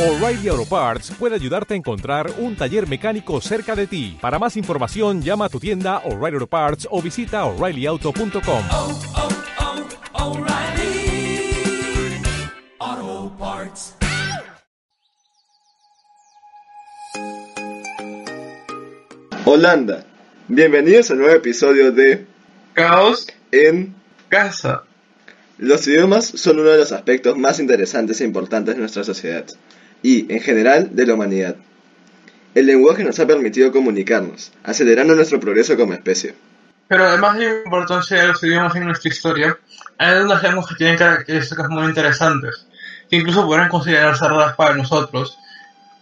[0.00, 4.16] O'Reilly Auto Parts puede ayudarte a encontrar un taller mecánico cerca de ti.
[4.18, 8.62] Para más información, llama a tu tienda O'Reilly Auto Parts o visita oreillyauto.com.
[8.70, 8.98] oh,
[12.78, 13.94] oh, Parts.
[19.44, 20.06] Holanda.
[20.48, 22.24] Bienvenidos al nuevo episodio de
[22.72, 23.94] Caos En.
[24.30, 24.84] casa.
[25.58, 29.44] Los idiomas son uno de los aspectos más interesantes e importantes de nuestra sociedad
[30.02, 31.56] y, en general, de la humanidad.
[32.54, 36.34] El lenguaje nos ha permitido comunicarnos, acelerando nuestro progreso como especie.
[36.88, 39.58] Pero además de la importancia de los idiomas en nuestra historia,
[39.98, 42.66] hay algunas lenguas que tienen características muy interesantes,
[43.08, 45.38] que incluso podrían considerarse raras para nosotros,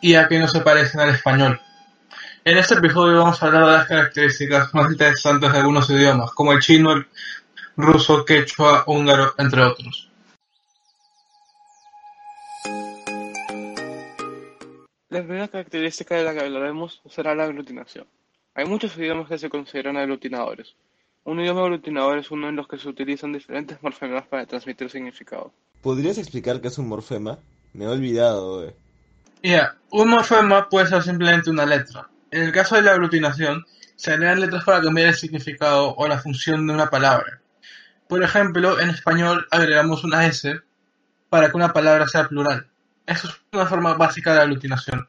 [0.00, 1.60] y a que no se parecen al español.
[2.44, 6.52] En este episodio vamos a hablar de las características más interesantes de algunos idiomas, como
[6.52, 7.06] el chino, el
[7.76, 10.11] ruso, quechua, húngaro, entre otros.
[15.12, 18.06] La primera característica de la que hablaremos será la aglutinación.
[18.54, 20.74] Hay muchos idiomas que se consideran aglutinadores.
[21.24, 25.52] Un idioma aglutinador es uno en los que se utilizan diferentes morfemas para transmitir significado.
[25.82, 27.38] ¿Podrías explicar qué es un morfema?
[27.74, 28.74] Me he olvidado, eh.
[29.42, 32.08] Ya, un morfema puede ser simplemente una letra.
[32.30, 33.66] En el caso de la aglutinación,
[33.96, 37.42] se agregan letras para cambiar el significado o la función de una palabra.
[38.08, 40.58] Por ejemplo, en español agregamos una S
[41.28, 42.71] para que una palabra sea plural.
[43.06, 45.08] Eso es una forma básica de aglutinación.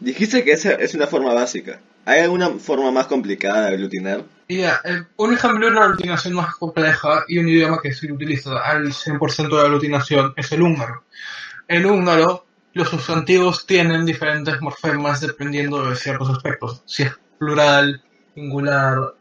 [0.00, 1.80] Dijiste que esa es una forma básica.
[2.04, 4.24] ¿Hay alguna forma más complicada de aglutinar?
[4.48, 8.12] Y ya, eh, un ejemplo de una aglutinación más compleja y un idioma que se
[8.12, 11.04] utiliza al 100% de aglutinación es el húngaro.
[11.66, 16.82] En húngaro, los sustantivos tienen diferentes morfemas dependiendo de ciertos aspectos.
[16.86, 18.02] Si es plural,
[18.34, 19.14] singular,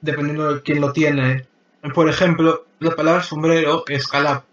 [0.00, 1.46] dependiendo de quién lo tiene.
[1.94, 4.44] Por ejemplo, la palabra sombrero es calap.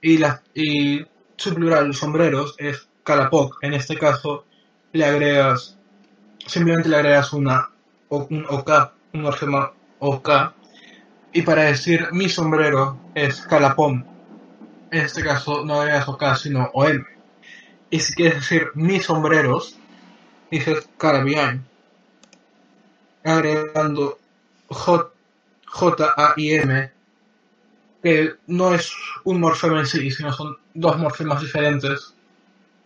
[0.00, 1.04] Y, la, y
[1.40, 3.56] su plural, sombreros, es calapoc.
[3.62, 4.44] En este caso,
[4.92, 5.78] le agregas,
[6.46, 7.70] simplemente le agregas una,
[8.10, 8.70] un OK,
[9.14, 10.28] un morfema OK.
[11.32, 14.04] Y para decir mi sombrero es calapom.
[14.90, 17.06] En este caso no agregas OK, sino OM.
[17.88, 19.78] Y si quieres decir mis sombreros,
[20.50, 21.64] dices carabian.
[23.24, 24.18] Agregando
[24.68, 25.08] J,
[25.66, 26.90] J, A y M,
[28.02, 28.90] que no es
[29.24, 32.14] un morfema en sí, sino son dos morfemas diferentes.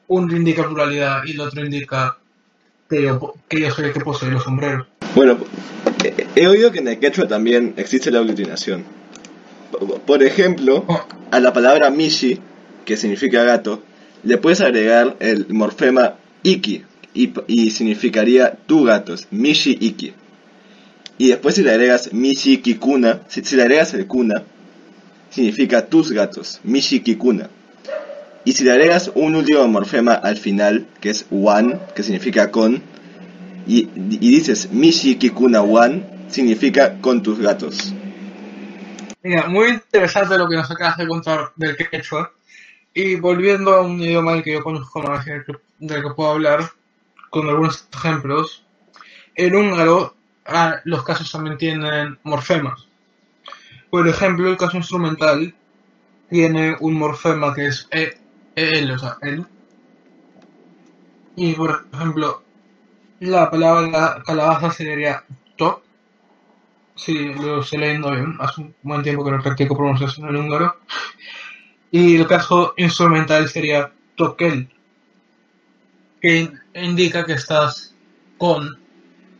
[0.08, 2.18] Uno indica pluralidad y el otro indica
[2.88, 4.86] que yo, que yo soy el que posee los sombreros.
[5.14, 5.38] Bueno,
[6.04, 8.84] he- he oído que en el quechua también existe la aglutinación.
[10.06, 11.00] Por ejemplo, Oh,
[11.30, 12.38] a la palabra mishi,
[12.84, 13.82] que significa gato,
[14.22, 20.12] le puedes agregar el morfema iki y, y significaría tu gatos, mishi iki.
[21.18, 24.42] Y después si le agregas mishi kikuna, si, si le agregas el kuna,
[25.30, 27.50] significa tus gatos, mishi kikuna.
[28.44, 32.82] Y si le agregas un último morfema al final, que es wan, que significa con,
[33.66, 37.94] y, y dices mishi kikuna wan, significa con tus gatos.
[39.22, 42.32] Mira, muy interesante lo que nos acabas de contar del quechua.
[42.92, 45.42] Y volviendo a un idioma que yo conozco más, que,
[45.78, 46.70] del que puedo hablar,
[47.30, 48.64] con algunos ejemplos.
[49.34, 50.14] En húngaro,
[50.44, 52.86] ah, los casos también tienen morfemas.
[53.94, 55.54] Por ejemplo, el caso instrumental
[56.28, 58.18] tiene un morfema que es e,
[58.56, 59.46] el, o sea, el.
[61.36, 62.42] Y por ejemplo,
[63.20, 65.24] la palabra calabaza sería
[65.56, 65.82] to,
[66.96, 68.34] Sí, lo estoy leyendo bien.
[68.40, 70.76] Hace un buen tiempo que no practico pronunciación en húngaro.
[71.90, 74.68] Y el caso instrumental sería tokel,
[76.20, 77.94] que in- indica que estás
[78.36, 78.60] con,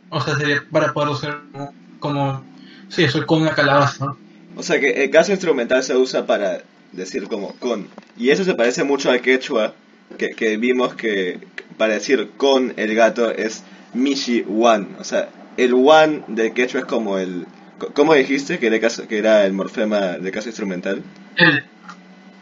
[0.09, 2.47] o sea, sería para poder usar como, como
[2.89, 4.07] sí, estoy con una calabaza.
[4.55, 6.61] O sea que el caso instrumental se usa para
[6.91, 7.87] decir como con.
[8.17, 9.73] Y eso se parece mucho al quechua,
[10.17, 11.39] que, que vimos que
[11.77, 13.63] para decir con el gato es
[13.93, 14.95] mishi wan.
[14.99, 17.45] O sea, el wan del quechua es como el...
[17.93, 21.03] ¿Cómo dijiste que era, el caso- que era el morfema del caso instrumental?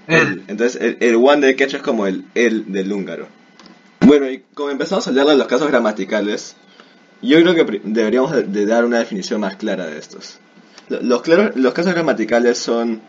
[0.07, 3.27] El, el, Entonces el, el wan del quechua es como el el del húngaro.
[4.01, 6.55] Bueno, y como empezamos a hablar de los casos gramaticales,
[7.21, 10.39] yo creo que deberíamos de, de dar una definición más clara de estos.
[10.89, 13.01] Lo- Los, claros- los casos gramaticales son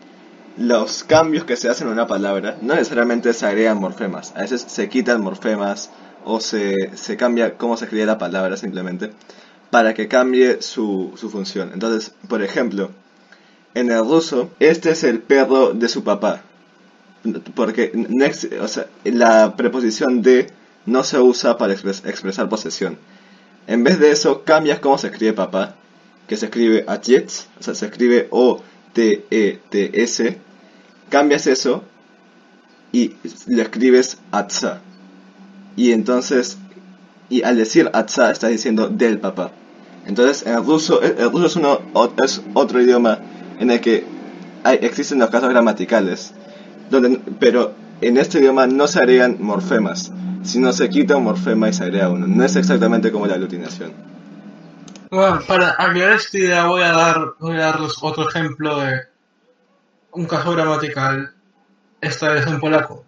[0.57, 2.57] los cambios que se hacen en una palabra.
[2.61, 4.31] No necesariamente se agregan morfemas.
[4.35, 5.89] A veces se quitan morfemas
[6.23, 9.11] o se, cambia cómo se escribe la palabra simplemente
[9.69, 11.71] para que cambie su, función.
[11.73, 12.91] Entonces, por ejemplo,
[13.73, 16.41] en el ruso, este es el perro de su papá.
[17.55, 17.91] Porque
[19.03, 20.47] la preposición de
[20.85, 22.97] no se usa para expres- expresar posesión.
[23.67, 25.75] En vez de eso, cambias cómo se escribe papá,
[26.27, 30.37] que se escribe Atjets, o sea, se escribe O-T-E-T-S,
[31.09, 31.83] cambias eso
[32.91, 33.15] y
[33.47, 34.81] le escribes Atza.
[35.75, 36.57] Y entonces,
[37.29, 39.51] y al decir Atza estás diciendo del papá.
[40.05, 41.79] Entonces, en el ruso, el, el ruso es, uno,
[42.23, 43.19] es otro idioma
[43.59, 44.05] en el que
[44.63, 46.33] hay, existen los casos gramaticales,
[46.89, 50.11] donde, pero en este idioma no se agregan morfemas,
[50.43, 52.27] sino se quita un morfema y se agrega uno.
[52.27, 54.14] No es exactamente como la aglutinación.
[55.15, 59.01] Bueno, para aclarar esta idea voy a dar voy a darles otro ejemplo de
[60.11, 61.33] un caso gramatical,
[62.01, 63.05] esta vez en polaco.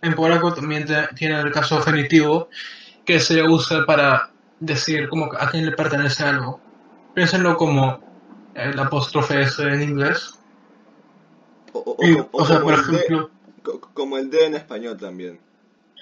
[0.00, 2.48] En polaco también te- tiene el caso genitivo
[3.04, 6.60] que se usa para decir como a quién le pertenece algo.
[7.12, 7.98] Piénsenlo como
[8.54, 10.38] el apóstrofe S en inglés.
[11.72, 13.30] O, o- Y, o- o sea, por ejemplo,
[13.64, 15.40] co- como el D en español también.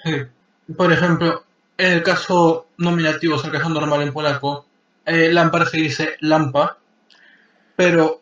[0.03, 0.21] Sí.
[0.77, 1.45] Por ejemplo,
[1.79, 4.66] en el caso nominativo, o sea, el caso normal en polaco,
[5.07, 5.33] eh,
[5.71, 6.77] se dice lampa,
[7.75, 8.21] pero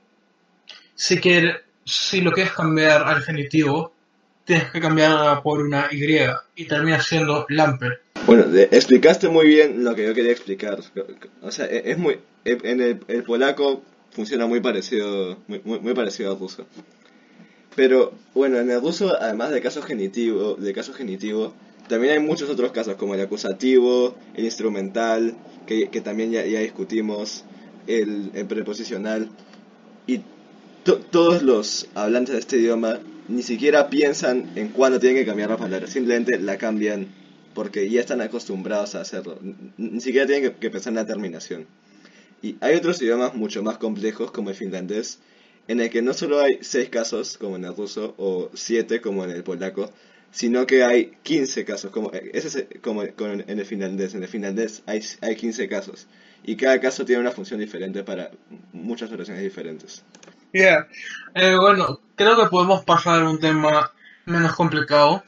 [0.93, 3.93] si quiere, si lo quieres cambiar al genitivo,
[4.45, 6.05] tienes que cambiarla por una Y
[6.55, 8.01] y termina siendo lamper.
[8.25, 10.79] Bueno, explicaste muy bien lo que yo quería explicar.
[11.41, 16.39] O sea, e- es muy e- en el, polaco funciona muy parecido muy parecido al
[16.39, 16.65] ruso.
[17.75, 21.53] Pero bueno, en el ruso además de caso genitivo, de caso genitivo,
[21.87, 25.35] también hay muchos otros casos como el acusativo, el instrumental,
[25.65, 27.43] que, que también ya, ya discutimos,
[27.87, 29.29] el, el preposicional
[30.07, 30.21] y
[30.83, 35.49] to- todos los hablantes de este idioma ni siquiera piensan en cuándo tienen que cambiar
[35.49, 37.07] la palabra, simplemente la cambian
[37.53, 39.39] porque ya están acostumbrados a hacerlo.
[39.77, 41.65] Ni siquiera tienen que pensar en la terminación.
[42.41, 45.19] Y hay otros idiomas mucho más complejos como el finlandés,
[45.67, 49.23] en el que no solo hay seis casos como en el ruso o siete como
[49.23, 49.89] en el polaco,
[50.35, 54.15] sino que hay 15 casos, como, ese es como con- en el finlandés.
[54.15, 56.07] En el finlandés hay, hay 15 casos.
[56.43, 58.31] Y cada caso tiene una función diferente para
[58.73, 60.03] muchas oraciones diferentes.
[60.51, 60.87] Yeah.
[61.33, 63.93] Eh, bueno, creo que podemos pasar a un tema
[64.25, 65.23] menos complicado.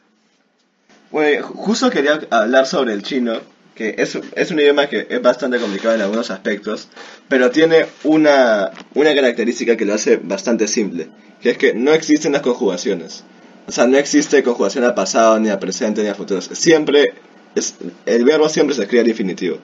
[1.10, 3.40] Bueno, justo quería hablar sobre el chino,
[3.76, 6.90] que es, es un idioma que es bastante complicado en algunos aspectos,
[7.30, 11.08] pero tiene una, una característica que lo hace bastante simple,
[11.42, 13.24] que es que no existen las conjugaciones.
[13.68, 16.42] O sea, no existe conjugación al pasado, ni al presente, ni al futuro.
[16.42, 17.14] Siempre,
[17.56, 17.76] es,
[18.06, 19.58] el verbo siempre se escribe al infinitivo.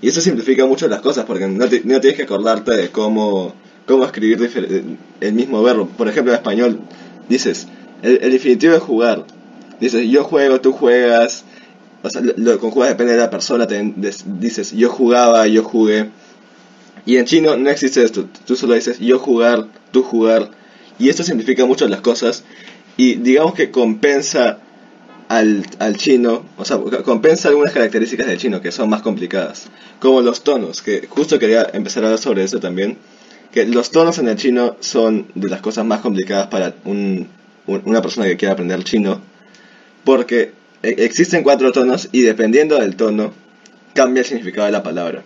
[0.00, 3.54] Y eso simplifica mucho las cosas, porque no, tienes que acordarte de cómo,
[3.86, 4.50] cómo escribir
[5.20, 5.86] el mismo verbo.
[5.88, 6.80] Por ejemplo, en español
[7.28, 7.68] dices,
[8.02, 9.26] el, el infinitivo es jugar.
[9.78, 11.44] Dices, yo juego, tú juegas.
[12.02, 13.66] O sea, lo, conjugas depende de la persona.
[13.66, 16.08] te- dices, yo jugaba, yo jugué.
[17.06, 18.26] Y en chino no existe esto.
[18.46, 20.50] Tú solo dices, yo jugar, tú jugar.
[20.98, 22.44] Y esto simplifica mucho las cosas.
[22.96, 24.58] Y digamos que compensa
[25.28, 29.68] al, al chino, o sea, compensa algunas características del chino que son más complicadas.
[30.00, 32.98] Como los tonos, que justo quería empezar a hablar sobre eso también.
[33.52, 37.26] Que los tonos en el chino son de las cosas más complicadas para un,
[37.66, 39.20] un- una persona que quiera aprender chino.
[40.04, 40.52] Porque
[40.82, 43.32] e- existen cuatro tonos y dependiendo del tono
[43.94, 45.24] cambia el significado de la palabra.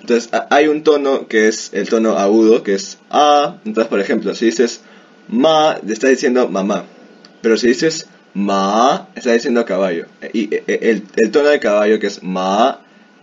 [0.00, 3.56] Entonces hay un tono que es el tono agudo, que es A.
[3.64, 4.80] Entonces, por ejemplo, si dices
[5.28, 6.84] ma, le estás diciendo mamá.
[7.42, 10.06] Pero si dices ma, estás diciendo caballo.
[10.32, 12.80] Y e- e- el, el tono de caballo, que es ma,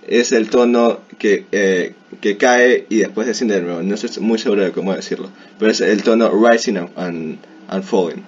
[0.07, 3.81] es el tono que, eh, que cae y después desciende de nuevo.
[3.83, 5.30] No estoy muy seguro de cómo decirlo.
[5.59, 7.38] Pero es el tono rising and- and,
[7.68, 8.24] and falling.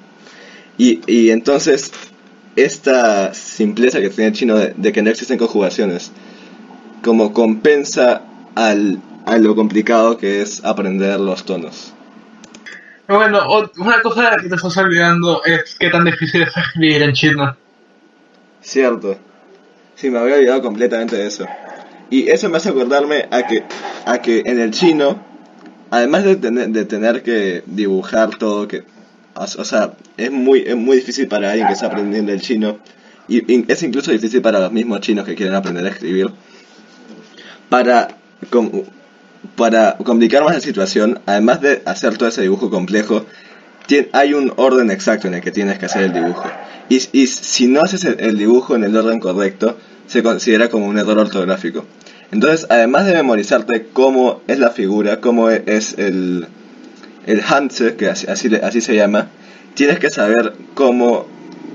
[0.78, 1.92] Y, y entonces,
[2.56, 6.12] esta simpleza que tiene el chino de, de que no existen conjugaciones,
[7.04, 8.22] como compensa
[8.56, 11.94] al, a lo complicado que es aprender los tonos.
[13.08, 13.40] Bueno,
[13.78, 17.56] una cosa que te estás olvidando es qué tan difícil es escribir en chino.
[18.62, 19.18] Cierto.
[19.96, 21.46] Sí, me había olvidado completamente de eso.
[22.10, 23.64] Y eso me hace acordarme a que,
[24.06, 25.22] a que en el chino,
[25.92, 28.84] además de tener, de tener que dibujar todo, que,
[29.34, 32.80] o, sea, es muy, es muy difícil para alguien que está aprendiendo el chino,
[33.28, 36.30] y, es incluso difícil para los mismos chinos que quieren aprender a escribir.
[37.70, 38.10] Para,
[38.50, 38.84] com-
[39.56, 43.26] para complicar más la situación, además de hacer todo ese dibujo complejo,
[44.12, 46.50] hay un orden exacto en el que tienes que hacer el dibujo.
[46.90, 51.18] Y, si no haces el, dibujo en el orden correcto, se considera como un error
[51.20, 51.86] ortográfico.
[52.32, 56.48] Entonces, además de memorizarte cómo es la figura, cómo e- es el,
[57.26, 59.30] el hanse, que así, se llama,
[59.76, 61.28] tienes que saber cómo,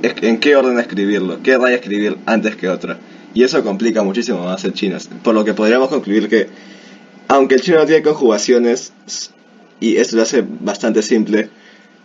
[0.02, 2.98] en qué orden escribirlo, qué raya escribir antes que otra.
[3.34, 4.98] Y eso complica muchísimo más el chino.
[5.22, 6.48] Por lo que podríamos concluir que,
[7.28, 8.92] aunque el chino no tiene conjugaciones,
[9.80, 11.50] y esto lo hace bastante simple,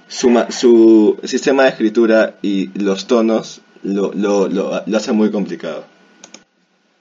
[0.08, 5.32] su, ma- su sistema de escritura y los tonos lo, lo, lo, lo hace muy
[5.32, 5.86] complicado.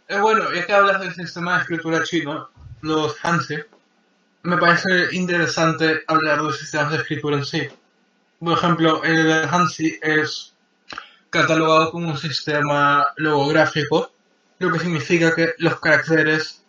[0.08, 2.48] Eh, bueno, ya que hablas del sistema de escritura chino,
[2.80, 3.66] los Hanse,
[4.44, 7.62] me parece interesante hablar de los sistemas de escritura en sí.
[8.40, 10.54] Por ejemplo, el Hansi es
[11.30, 14.10] catalogado como un sistema logográfico,
[14.58, 16.61] lo que significa que los caracteres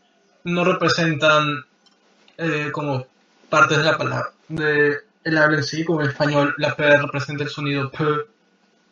[0.44, 1.66] no representan
[2.38, 3.06] eh, como
[3.50, 7.44] partes de la palabra, de el habla en sí, como en español la P representa
[7.44, 8.04] el sonido P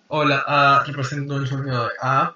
[0.07, 2.35] o la A representa el sonido de A,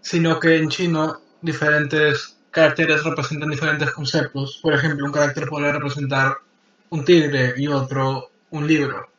[0.00, 4.58] sino que en chino diferentes caracteres representan diferentes conceptos.
[4.62, 6.38] Por ejemplo, un carácter puede representar
[6.90, 9.10] un tigre y otro un libro.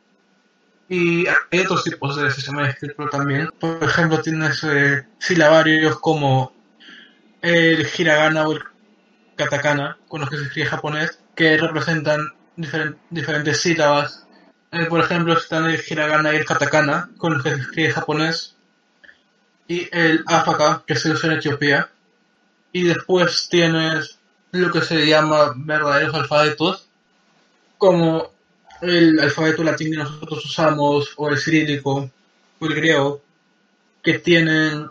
[0.87, 3.49] Y hay otros tipos de sistema de escritura también.
[3.59, 6.51] Por ejemplo, tienes eh, silabarios como
[7.41, 8.63] el hiragana o el
[9.43, 14.25] katakana, con los que se escribe japonés, que representan diferen- diferentes sílabas.
[14.71, 18.55] Eh, por ejemplo, están el hiragana y el katakana, con los que se escribe japonés,
[19.67, 21.89] y el afaka, que se usa en Etiopía.
[22.71, 24.19] Y después tienes
[24.51, 26.87] lo que se llama verdaderos alfabetos,
[27.77, 28.31] como
[28.81, 32.09] el alfabeto latín que nosotros usamos, o el cirílico,
[32.59, 33.21] o el griego,
[34.03, 34.87] que tienen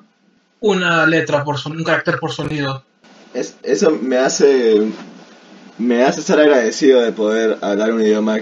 [0.61, 2.85] una letra por son- un carácter por sonido.
[3.35, 4.83] Es- eso me hace
[5.79, 8.39] me hace estar agradecido de poder hablar un idioma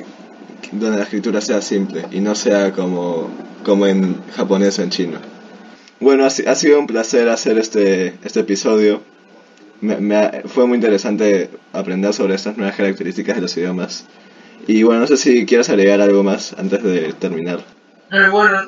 [0.73, 3.29] donde la escritura sea simple y no sea como,
[3.65, 5.19] como en japonés o en chino.
[6.01, 9.03] Bueno, ha, ha sido un placer hacer este, este episodio.
[10.47, 14.07] Fue muy interesante aprender sobre estas nuevas características de los idiomas.
[14.67, 17.61] Y bueno, no sé si quieres agregar algo más antes de terminar.
[18.11, 18.63] Eh, bueno,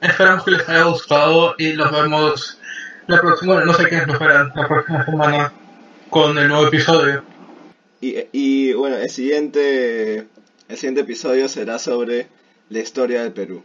[0.00, 2.57] esperamos que les haya gustado y los vemos
[3.08, 5.52] la próxima, bueno, no sé qué nos esperan la próxima semana
[6.10, 7.24] con el nuevo episodio.
[8.00, 10.26] Y, y bueno, el siguiente,
[10.68, 12.28] el siguiente episodio será sobre
[12.68, 13.64] la historia del Perú.